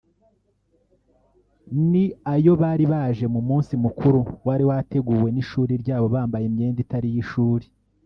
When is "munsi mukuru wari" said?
3.49-4.63